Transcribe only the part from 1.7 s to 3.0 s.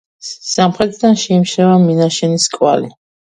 მინაშენის კვალი.